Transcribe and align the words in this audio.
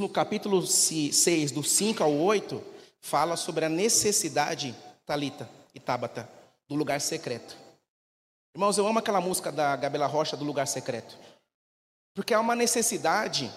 No 0.00 0.08
capítulo 0.08 0.66
6, 0.66 1.50
do 1.50 1.62
5 1.62 2.02
ao 2.02 2.10
8, 2.10 2.64
fala 3.02 3.36
sobre 3.36 3.66
a 3.66 3.68
necessidade, 3.68 4.74
Talita 5.04 5.46
e 5.74 5.78
Tabata, 5.78 6.26
do 6.66 6.74
lugar 6.74 7.02
secreto. 7.02 7.54
Irmãos, 8.54 8.78
eu 8.78 8.86
amo 8.86 8.98
aquela 8.98 9.20
música 9.20 9.52
da 9.52 9.76
Gabriela 9.76 10.06
Rocha 10.06 10.38
do 10.38 10.44
lugar 10.44 10.66
secreto. 10.66 11.18
Porque 12.14 12.32
há 12.32 12.40
uma 12.40 12.56
necessidade 12.56 13.52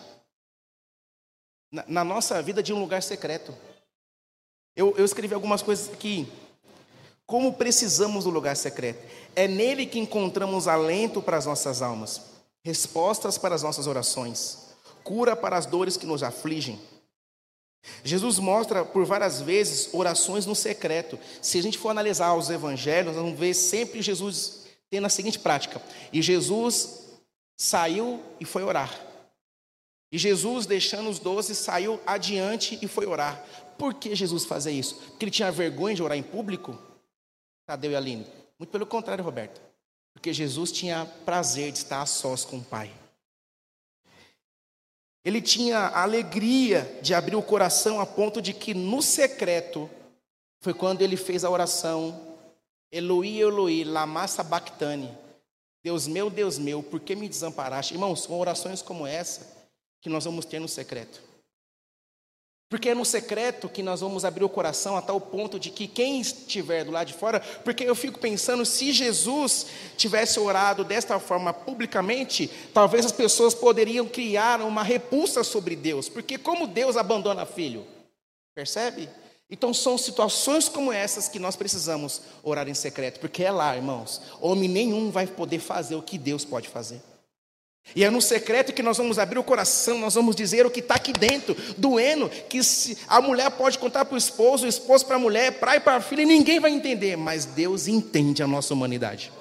na, 1.72 1.86
na 1.88 2.04
nossa 2.04 2.42
vida 2.42 2.62
de 2.62 2.74
um 2.74 2.80
lugar 2.82 3.02
secreto. 3.02 3.56
Eu, 4.76 4.94
eu 4.98 5.06
escrevi 5.06 5.34
algumas 5.34 5.62
coisas 5.62 5.94
aqui. 5.94 6.30
Como 7.26 7.54
precisamos 7.54 8.26
do 8.26 8.30
lugar 8.30 8.58
secreto? 8.58 9.02
É 9.34 9.48
nele 9.48 9.86
que 9.86 9.98
encontramos 9.98 10.68
alento 10.68 11.22
para 11.22 11.38
as 11.38 11.46
nossas 11.46 11.82
almas, 11.82 12.20
respostas 12.66 13.38
para 13.38 13.56
as 13.56 13.64
nossas 13.64 13.88
orações, 13.88 14.73
cura 15.04 15.36
para 15.36 15.58
as 15.58 15.66
dores 15.66 15.98
que 15.98 16.06
nos 16.06 16.24
afligem. 16.24 16.80
Jesus 18.04 18.40
mostra 18.40 18.86
por 18.86 19.06
várias 19.06 19.42
vezes 19.42 19.90
orações 19.94 20.46
no 20.46 20.56
secreto. 20.56 21.20
Se 21.42 21.58
a 21.58 21.62
gente 21.62 21.78
for 21.78 21.90
analisar 21.90 22.34
os 22.34 22.50
evangelhos, 22.50 23.16
vamos 23.16 23.38
ver 23.38 23.54
sempre 23.54 24.02
Jesus 24.02 24.64
tendo 24.90 25.06
a 25.06 25.10
seguinte 25.10 25.38
prática: 25.38 25.82
e 26.12 26.22
Jesus 26.22 27.04
saiu 27.58 28.22
e 28.40 28.46
foi 28.46 28.64
orar. 28.64 28.92
E 30.12 30.18
Jesus, 30.18 30.66
deixando 30.66 31.10
os 31.10 31.18
doze, 31.18 31.56
saiu 31.56 32.00
adiante 32.06 32.78
e 32.82 32.88
foi 32.88 33.06
orar. 33.08 33.44
Por 33.78 33.96
que 33.96 34.16
Jesus 34.16 34.46
fazia 34.46 34.72
isso? 34.72 34.96
Porque 34.96 35.26
ele 35.26 35.32
tinha 35.32 35.52
vergonha 35.52 35.96
de 35.96 36.04
orar 36.04 36.18
em 36.18 36.22
público? 36.22 36.78
Tadeu 37.66 37.92
e 37.92 37.96
Aline. 37.96 38.28
Muito 38.60 38.70
pelo 38.70 38.86
contrário, 38.86 39.24
Roberto. 39.24 39.60
Porque 40.14 40.32
Jesus 40.32 40.72
tinha 40.72 41.06
prazer 41.26 41.72
de 41.72 41.80
estar 41.80 42.02
a 42.02 42.06
sós 42.06 42.46
com 42.46 42.58
o 42.58 42.64
Pai. 42.64 42.92
Ele 45.24 45.42
tinha 45.42 45.80
a 45.80 46.04
alegria 46.04 47.00
de 47.02 47.14
abrir 47.14 47.36
o 47.36 47.42
coração 47.42 48.00
a 48.00 48.06
ponto 48.06 48.42
de 48.42 48.54
que 48.54 48.74
no 48.74 49.02
secreto 49.02 49.90
foi 50.60 50.74
quando 50.74 51.02
ele 51.02 51.16
fez 51.16 51.44
a 51.44 51.50
oração 51.50 52.36
Eloi, 52.92 53.40
Eloi, 53.40 53.84
lama 53.84 54.28
sabachthani. 54.28 55.10
Deus 55.84 56.08
meu, 56.08 56.30
Deus 56.30 56.58
meu, 56.58 56.84
por 56.84 57.00
que 57.00 57.16
me 57.16 57.28
desamparaste? 57.28 57.94
Irmãos, 57.94 58.24
são 58.24 58.40
orações 58.40 58.82
como 58.82 59.08
essa 59.08 59.58
que 60.00 60.10
nós 60.10 60.26
vamos 60.26 60.46
ter 60.46 60.60
no 60.60 60.68
secreto. 60.68 61.22
Porque 62.74 62.90
é 62.90 62.96
no 62.96 63.06
secreto 63.06 63.70
que 63.70 63.84
nós 63.84 64.02
vamos 64.02 64.26
abrir 64.26 64.44
o 64.44 64.50
coração 64.50 64.98
a 64.98 65.02
tal 65.04 65.22
ponto 65.22 65.60
de 65.60 65.70
que 65.70 65.88
quem 65.88 66.20
estiver 66.20 66.84
do 66.84 66.90
lado 66.90 67.06
de 67.06 67.14
fora, 67.14 67.40
porque 67.64 67.84
eu 67.84 67.94
fico 67.94 68.20
pensando, 68.20 68.66
se 68.66 68.92
Jesus 68.92 69.68
tivesse 69.96 70.40
orado 70.40 70.84
desta 70.84 71.20
forma 71.20 71.54
publicamente, 71.54 72.50
talvez 72.74 73.06
as 73.06 73.12
pessoas 73.12 73.54
poderiam 73.54 74.08
criar 74.08 74.60
uma 74.60 74.82
repulsa 74.82 75.44
sobre 75.44 75.76
Deus, 75.76 76.10
porque 76.10 76.36
como 76.36 76.66
Deus 76.66 76.98
abandona 76.98 77.46
filho? 77.46 77.86
Percebe? 78.56 79.08
Então 79.48 79.72
são 79.72 79.96
situações 79.96 80.68
como 80.68 80.92
essas 80.92 81.30
que 81.30 81.38
nós 81.38 81.56
precisamos 81.56 82.24
orar 82.42 82.68
em 82.68 82.74
secreto, 82.74 83.20
porque 83.20 83.44
é 83.44 83.52
lá, 83.52 83.76
irmãos, 83.76 84.20
homem 84.42 84.68
nenhum 84.68 85.12
vai 85.12 85.28
poder 85.28 85.60
fazer 85.60 85.94
o 85.94 86.02
que 86.02 86.18
Deus 86.18 86.44
pode 86.44 86.70
fazer. 86.70 87.04
E 87.96 88.04
é 88.04 88.10
no 88.10 88.22
secreto 88.22 88.74
que 88.74 88.82
nós 88.82 88.98
vamos 88.98 89.20
abrir 89.20 89.38
o 89.38 89.44
coração, 89.44 90.00
nós 90.00 90.16
vamos 90.16 90.36
dizer 90.36 90.66
o 90.66 90.72
que 90.72 90.80
está 90.80 90.96
aqui 90.96 91.14
dentro, 91.14 91.56
doendo, 91.78 92.30
que 92.30 92.60
a 93.08 93.22
mulher 93.22 93.52
pode 93.52 93.78
contar 93.78 94.06
para 94.06 94.16
o 94.16 94.18
esposo, 94.18 94.66
o 94.66 94.70
esposo 94.70 95.06
para 95.06 95.18
a 95.18 95.20
mulher, 95.20 95.60
pai 95.60 95.80
para 95.80 95.98
a 95.98 96.02
filha, 96.02 96.24
e 96.24 96.26
ninguém 96.26 96.60
vai 96.60 96.72
entender, 96.72 97.16
mas 97.16 97.46
Deus 97.46 97.88
entende 97.88 98.42
a 98.42 98.48
nossa 98.48 98.74
humanidade. 98.74 99.32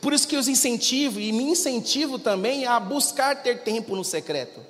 Por 0.00 0.12
isso 0.12 0.26
que 0.28 0.36
eu 0.36 0.40
os 0.40 0.48
incentivo, 0.48 1.20
e 1.20 1.32
me 1.32 1.42
incentivo 1.42 2.18
também 2.18 2.66
a 2.66 2.78
buscar 2.80 3.42
ter 3.42 3.62
tempo 3.62 3.94
no 3.94 4.04
secreto. 4.04 4.64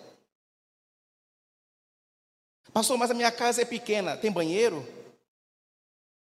Pastor, 2.73 2.99
mas 2.99 3.11
a 3.11 3.15
minha 3.15 3.31
casa 3.31 3.63
é 3.63 3.65
pequena, 3.65 4.17
tem 4.17 4.31
banheiro? 4.31 4.87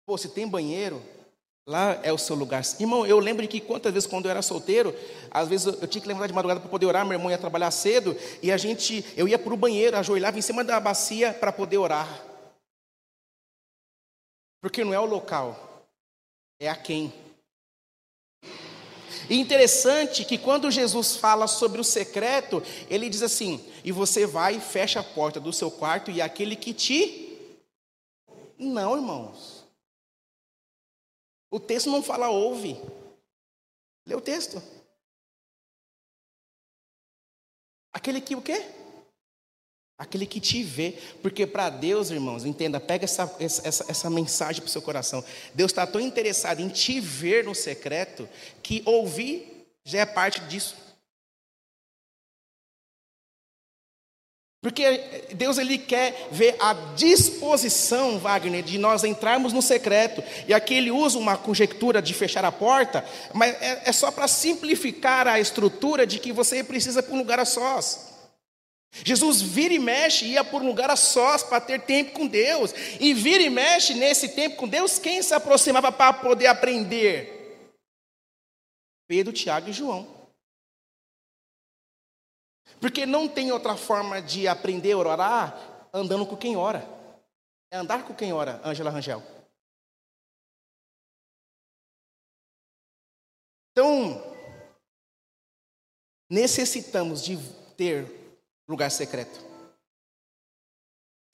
Pô, 0.06 0.18
se 0.18 0.30
tem 0.30 0.48
banheiro, 0.48 1.02
Lá 1.68 2.00
é 2.04 2.14
o 2.14 2.18
seu 2.18 2.36
lugar. 2.36 2.64
Irmão, 2.80 3.08
eu 3.08 3.18
lembro 3.18 3.48
que 3.48 3.60
quantas 3.60 3.92
vezes 3.92 4.08
quando 4.08 4.26
eu 4.26 4.32
era 4.32 4.42
solteiro, 4.44 4.96
às 5.32 5.48
vezes 5.48 5.66
eu 5.66 5.88
tinha 5.88 6.02
que 6.02 6.08
levantar 6.08 6.28
de 6.28 6.34
madrugada 6.34 6.60
para 6.60 6.70
poder 6.70 6.86
orar, 6.86 7.04
meu 7.04 7.18
irmão 7.18 7.32
ia 7.32 7.40
trabalhar 7.40 7.72
cedo, 7.72 8.16
e 8.42 8.52
a 8.52 8.58
gente, 8.58 9.04
eu 9.18 9.28
ia 9.28 9.40
para 9.40 9.54
o 9.54 9.58
banheiro, 9.58 9.98
ajoelhava 9.98 10.38
em 10.38 10.44
cima 10.44 10.64
da 10.64 10.80
bacia 10.80 11.34
para 11.34 11.52
poder 11.52 11.80
orar. 11.80 12.24
Porque 14.62 14.84
não 14.84 14.94
é 14.94 15.00
o 15.00 15.06
local, 15.06 15.88
é 16.60 16.70
a 16.70 16.76
quem. 16.76 17.12
E 19.28 19.40
interessante 19.40 20.24
que 20.24 20.38
quando 20.38 20.70
Jesus 20.70 21.16
fala 21.16 21.48
sobre 21.48 21.82
o 21.82 21.84
secreto, 21.84 22.62
ele 22.90 23.10
diz 23.10 23.24
assim: 23.24 23.64
e 23.84 23.92
você 23.92 24.28
vai 24.28 24.60
fecha 24.60 25.00
a 25.00 25.04
porta 25.04 25.40
do 25.40 25.52
seu 25.52 25.72
quarto, 25.72 26.12
e 26.12 26.22
aquele 26.22 26.56
que 26.56 26.74
te. 26.76 27.40
Não, 28.58 28.96
irmãos. 28.96 29.55
O 31.56 31.60
texto 31.62 31.90
não 31.90 32.04
fala 32.04 32.28
ouve. 32.28 32.78
Lê 34.06 34.14
o 34.14 34.20
texto. 34.20 34.62
Aquele 37.94 38.20
que 38.20 38.36
o 38.36 38.42
quê? 38.42 38.62
Aquele 39.98 40.26
que 40.26 40.42
te 40.42 40.62
vê. 40.64 41.00
Porque 41.22 41.48
para 41.48 41.70
Deus, 41.70 42.10
irmãos, 42.10 42.44
entenda, 42.44 42.78
pega 42.78 43.06
essa, 43.06 43.34
essa, 43.40 43.90
essa 43.90 44.10
mensagem 44.10 44.62
para 44.62 44.68
o 44.68 44.72
seu 44.72 44.82
coração. 44.82 45.24
Deus 45.54 45.72
está 45.72 45.88
tão 45.88 46.02
interessado 46.02 46.60
em 46.60 46.68
te 46.68 47.00
ver 47.00 47.46
no 47.46 47.56
secreto 47.56 48.28
que 48.62 48.84
ouvir 48.86 49.66
já 49.86 50.00
é 50.00 50.06
parte 50.06 50.42
disso. 50.50 50.76
Porque 54.66 55.28
Deus 55.36 55.60
ele 55.60 55.78
quer 55.78 56.28
ver 56.32 56.56
a 56.60 56.74
disposição, 56.96 58.18
Wagner, 58.18 58.64
de 58.64 58.80
nós 58.80 59.04
entrarmos 59.04 59.54
no 59.54 59.62
secreto. 59.62 60.24
E 60.48 60.56
aqui 60.56 60.74
ele 60.74 60.90
usa 60.90 61.20
uma 61.20 61.38
conjectura 61.38 62.02
de 62.02 62.16
fechar 62.16 62.44
a 62.44 62.52
porta, 62.52 63.06
mas 63.32 63.54
é, 63.62 63.84
é 63.86 63.92
só 63.92 64.10
para 64.10 64.28
simplificar 64.28 65.28
a 65.28 65.40
estrutura 65.40 66.08
de 66.08 66.18
que 66.18 66.34
você 66.34 66.64
precisa 66.64 67.04
para 67.04 67.14
um 67.14 67.20
lugar 67.20 67.40
a 67.40 67.46
sós. 67.46 68.12
Jesus 69.04 69.40
vira 69.40 69.72
e 69.72 69.78
mexe, 69.78 70.26
ia 70.26 70.44
por 70.44 70.64
um 70.64 70.66
lugar 70.66 70.90
a 70.90 70.96
sós 70.96 71.44
para 71.44 71.62
ter 71.62 71.82
tempo 71.82 72.14
com 72.14 72.26
Deus. 72.26 72.74
E 73.00 73.14
vira 73.14 73.44
e 73.44 73.52
mexe 73.52 73.94
nesse 73.94 74.30
tempo 74.30 74.56
com 74.56 74.68
Deus, 74.68 74.98
quem 74.98 75.22
se 75.22 75.36
aproximava 75.36 75.92
para 75.92 76.12
poder 76.12 76.48
aprender? 76.48 77.70
Pedro, 79.08 79.32
Tiago 79.32 79.70
e 79.70 79.74
João. 79.74 80.25
Porque 82.86 83.04
não 83.04 83.28
tem 83.28 83.52
outra 83.52 83.76
forma 83.76 84.22
de 84.22 84.48
aprender 84.48 84.92
a 84.92 84.98
orar 85.00 85.90
andando 85.92 86.24
com 86.24 86.38
quem 86.38 86.56
ora. 86.56 86.88
É 87.72 87.78
andar 87.78 88.06
com 88.06 88.14
quem 88.14 88.32
ora, 88.32 88.62
Ângela 88.64 88.92
Rangel. 88.92 89.24
Então, 93.72 94.22
necessitamos 96.30 97.24
de 97.24 97.40
ter 97.76 98.38
lugar 98.68 98.92
secreto. 98.92 99.40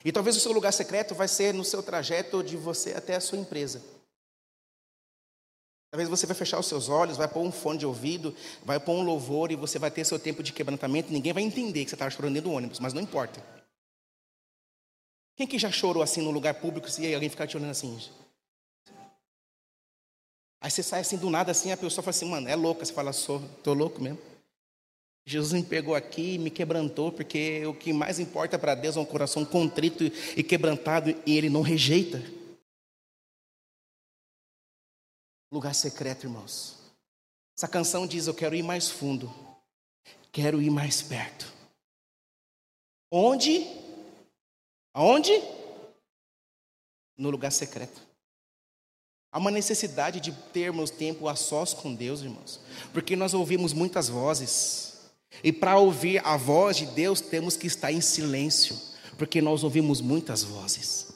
E 0.06 0.12
talvez 0.14 0.38
o 0.38 0.40
seu 0.40 0.54
lugar 0.54 0.72
secreto 0.72 1.14
vai 1.14 1.28
ser 1.28 1.54
no 1.54 1.66
seu 1.66 1.84
trajeto 1.84 2.42
de 2.42 2.56
você 2.56 2.94
até 2.94 3.18
a 3.18 3.20
sua 3.20 3.38
empresa. 3.38 3.84
Talvez 5.92 6.08
você 6.08 6.26
vai 6.26 6.36
fechar 6.36 6.58
os 6.58 6.68
seus 6.68 6.88
olhos, 6.88 7.18
vai 7.18 7.28
pôr 7.28 7.42
um 7.42 7.52
fone 7.52 7.78
de 7.78 7.86
ouvido, 7.86 8.34
vai 8.64 8.80
pôr 8.80 8.94
um 8.94 9.04
louvor 9.04 9.52
e 9.52 9.58
você 9.58 9.78
vai 9.78 9.92
ter 9.92 10.06
seu 10.06 10.18
tempo 10.18 10.42
de 10.42 10.54
quebrantamento. 10.54 11.12
Ninguém 11.12 11.34
vai 11.34 11.44
entender 11.44 11.84
que 11.84 11.90
você 11.90 11.96
estava 11.96 12.10
chorando 12.10 12.34
dentro 12.34 12.50
do 12.50 12.56
ônibus, 12.56 12.80
mas 12.80 12.94
não 12.94 13.02
importa. 13.02 13.44
Quem 15.36 15.46
que 15.46 15.60
já 15.60 15.70
chorou 15.70 16.02
assim 16.02 16.22
no 16.22 16.32
lugar 16.32 16.54
público 16.54 16.88
e 16.98 17.14
alguém 17.14 17.30
ficar 17.30 17.46
te 17.46 17.58
olhando 17.58 17.72
assim? 17.72 18.00
Aí 20.62 20.72
você 20.72 20.82
sai 20.82 21.02
assim 21.02 21.18
do 21.18 21.30
nada 21.30 21.52
assim, 21.52 21.74
a 21.74 21.78
pessoa 21.78 22.02
fala 22.02 22.12
assim, 22.12 22.30
mano, 22.30 22.48
é 22.48 22.56
louca. 22.56 22.86
Você 22.86 22.94
fala, 22.94 23.12
sou, 23.12 23.42
tô 23.62 23.74
louco 23.74 24.02
mesmo. 24.02 24.20
Jesus 25.26 25.52
me 25.52 25.64
pegou 25.64 25.94
aqui 25.94 26.36
e 26.36 26.38
me 26.38 26.50
quebrantou, 26.50 27.12
porque 27.12 27.66
o 27.66 27.74
que 27.74 27.92
mais 27.92 28.18
importa 28.18 28.58
para 28.58 28.76
Deus 28.76 28.96
é 28.96 29.00
um 29.00 29.06
coração 29.06 29.44
contrito 29.44 30.06
e 30.06 30.42
quebrantado 30.42 31.10
e 31.26 31.38
Ele 31.38 31.50
não 31.50 31.62
rejeita. 31.62 32.22
Lugar 35.52 35.76
secreto, 35.76 36.26
irmãos. 36.26 36.78
Essa 37.58 37.68
canção 37.68 38.08
diz: 38.08 38.26
Eu 38.26 38.34
quero 38.34 38.56
ir 38.56 38.64
mais 38.64 38.90
fundo, 38.90 39.30
quero 40.32 40.62
ir 40.62 40.70
mais 40.70 41.02
perto. 41.02 41.52
Onde? 43.12 43.68
Aonde? 44.94 45.32
No 47.18 47.30
lugar 47.30 47.52
secreto. 47.52 48.02
Há 49.34 49.38
uma 49.38 49.52
necessidade 49.52 50.20
de 50.20 50.32
termos 50.54 50.90
tempo 50.90 51.28
a 51.28 51.36
sós 51.36 51.74
com 51.74 51.94
Deus, 51.94 52.22
irmãos, 52.22 52.60
porque 52.94 53.16
nós 53.16 53.34
ouvimos 53.34 53.74
muitas 53.74 54.10
vozes, 54.10 55.12
e 55.44 55.52
para 55.52 55.78
ouvir 55.78 56.26
a 56.26 56.36
voz 56.36 56.78
de 56.78 56.86
Deus 56.86 57.22
temos 57.22 57.56
que 57.56 57.68
estar 57.68 57.92
em 57.92 58.02
silêncio, 58.02 58.78
porque 59.18 59.42
nós 59.42 59.64
ouvimos 59.64 60.02
muitas 60.02 60.44
vozes. 60.44 61.14